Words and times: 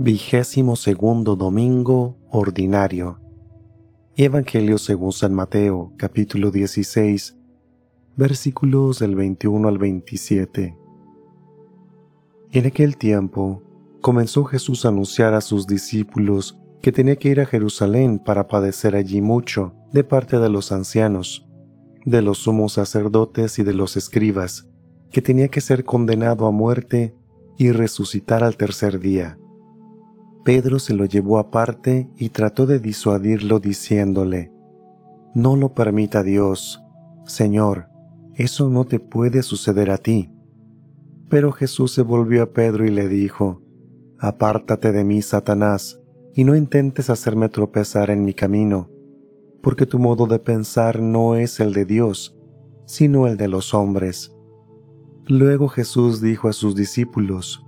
Vigésimo 0.00 0.76
segundo 0.76 1.34
domingo 1.34 2.16
ordinario. 2.30 3.18
Evangelio 4.14 4.78
según 4.78 5.10
San 5.10 5.34
Mateo, 5.34 5.92
capítulo 5.96 6.52
16, 6.52 7.36
versículos 8.16 9.00
del 9.00 9.16
21 9.16 9.66
al 9.66 9.78
27. 9.78 10.78
En 12.52 12.66
aquel 12.66 12.96
tiempo 12.96 13.64
comenzó 14.00 14.44
Jesús 14.44 14.84
a 14.84 14.90
anunciar 14.90 15.34
a 15.34 15.40
sus 15.40 15.66
discípulos 15.66 16.56
que 16.80 16.92
tenía 16.92 17.16
que 17.16 17.30
ir 17.30 17.40
a 17.40 17.46
Jerusalén 17.46 18.20
para 18.20 18.46
padecer 18.46 18.94
allí 18.94 19.20
mucho 19.20 19.74
de 19.92 20.04
parte 20.04 20.38
de 20.38 20.48
los 20.48 20.70
ancianos, 20.70 21.44
de 22.04 22.22
los 22.22 22.38
sumos 22.38 22.74
sacerdotes 22.74 23.58
y 23.58 23.64
de 23.64 23.74
los 23.74 23.96
escribas, 23.96 24.68
que 25.10 25.22
tenía 25.22 25.48
que 25.48 25.60
ser 25.60 25.82
condenado 25.82 26.46
a 26.46 26.52
muerte 26.52 27.16
y 27.56 27.72
resucitar 27.72 28.44
al 28.44 28.56
tercer 28.56 29.00
día. 29.00 29.36
Pedro 30.48 30.78
se 30.78 30.94
lo 30.94 31.04
llevó 31.04 31.38
aparte 31.38 32.08
y 32.16 32.30
trató 32.30 32.64
de 32.64 32.78
disuadirlo 32.78 33.60
diciéndole, 33.60 34.50
No 35.34 35.56
lo 35.56 35.74
permita 35.74 36.22
Dios, 36.22 36.82
Señor, 37.26 37.90
eso 38.34 38.70
no 38.70 38.86
te 38.86 38.98
puede 38.98 39.42
suceder 39.42 39.90
a 39.90 39.98
ti. 39.98 40.30
Pero 41.28 41.52
Jesús 41.52 41.92
se 41.92 42.00
volvió 42.00 42.42
a 42.42 42.52
Pedro 42.54 42.86
y 42.86 42.90
le 42.90 43.08
dijo, 43.08 43.60
Apártate 44.18 44.90
de 44.90 45.04
mí, 45.04 45.20
Satanás, 45.20 46.00
y 46.32 46.44
no 46.44 46.56
intentes 46.56 47.10
hacerme 47.10 47.50
tropezar 47.50 48.08
en 48.08 48.24
mi 48.24 48.32
camino, 48.32 48.88
porque 49.60 49.84
tu 49.84 49.98
modo 49.98 50.26
de 50.26 50.38
pensar 50.38 51.02
no 51.02 51.34
es 51.36 51.60
el 51.60 51.74
de 51.74 51.84
Dios, 51.84 52.38
sino 52.86 53.26
el 53.26 53.36
de 53.36 53.48
los 53.48 53.74
hombres. 53.74 54.34
Luego 55.26 55.68
Jesús 55.68 56.22
dijo 56.22 56.48
a 56.48 56.54
sus 56.54 56.74
discípulos, 56.74 57.67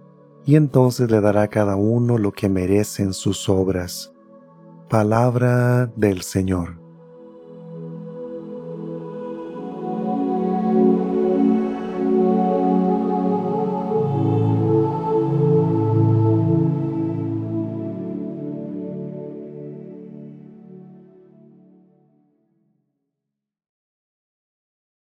y 0.45 0.55
entonces 0.55 1.11
le 1.11 1.21
dará 1.21 1.43
a 1.43 1.47
cada 1.47 1.75
uno 1.75 2.17
lo 2.17 2.31
que 2.31 2.49
merecen 2.49 3.13
sus 3.13 3.47
obras. 3.49 4.11
Palabra 4.89 5.87
del 5.95 6.21
Señor. 6.21 6.80